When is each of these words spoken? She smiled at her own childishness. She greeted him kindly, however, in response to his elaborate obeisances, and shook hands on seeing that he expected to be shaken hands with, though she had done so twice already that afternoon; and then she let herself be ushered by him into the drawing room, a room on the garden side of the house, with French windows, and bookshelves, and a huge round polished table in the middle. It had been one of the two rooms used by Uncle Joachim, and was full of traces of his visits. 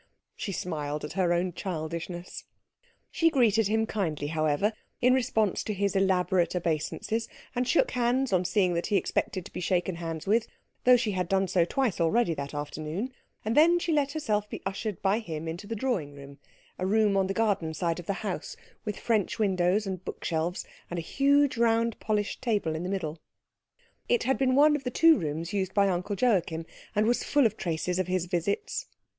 She 0.35 0.51
smiled 0.51 1.05
at 1.05 1.13
her 1.13 1.31
own 1.31 1.53
childishness. 1.53 2.45
She 3.11 3.29
greeted 3.29 3.67
him 3.67 3.85
kindly, 3.85 4.29
however, 4.29 4.73
in 4.99 5.13
response 5.13 5.63
to 5.65 5.75
his 5.75 5.95
elaborate 5.95 6.55
obeisances, 6.55 7.29
and 7.53 7.67
shook 7.67 7.91
hands 7.91 8.33
on 8.33 8.43
seeing 8.43 8.73
that 8.73 8.87
he 8.87 8.95
expected 8.97 9.45
to 9.45 9.53
be 9.53 9.59
shaken 9.59 9.97
hands 9.97 10.25
with, 10.25 10.47
though 10.85 10.97
she 10.97 11.11
had 11.11 11.29
done 11.29 11.47
so 11.47 11.65
twice 11.65 12.01
already 12.01 12.33
that 12.33 12.55
afternoon; 12.55 13.13
and 13.45 13.55
then 13.55 13.77
she 13.77 13.93
let 13.93 14.13
herself 14.13 14.49
be 14.49 14.63
ushered 14.65 14.99
by 15.03 15.19
him 15.19 15.47
into 15.47 15.67
the 15.67 15.75
drawing 15.75 16.15
room, 16.15 16.39
a 16.79 16.87
room 16.87 17.15
on 17.15 17.27
the 17.27 17.33
garden 17.35 17.71
side 17.71 17.99
of 17.99 18.07
the 18.07 18.13
house, 18.25 18.57
with 18.83 18.97
French 18.97 19.37
windows, 19.37 19.85
and 19.85 20.03
bookshelves, 20.03 20.65
and 20.89 20.97
a 20.97 21.01
huge 21.03 21.57
round 21.57 21.99
polished 21.99 22.41
table 22.41 22.73
in 22.73 22.81
the 22.81 22.89
middle. 22.89 23.19
It 24.09 24.23
had 24.23 24.39
been 24.39 24.55
one 24.55 24.75
of 24.75 24.83
the 24.83 24.89
two 24.89 25.19
rooms 25.19 25.53
used 25.53 25.75
by 25.75 25.87
Uncle 25.89 26.15
Joachim, 26.19 26.65
and 26.95 27.05
was 27.05 27.23
full 27.23 27.45
of 27.45 27.55
traces 27.55 27.99
of 27.99 28.07
his 28.07 28.25
visits. 28.25 28.87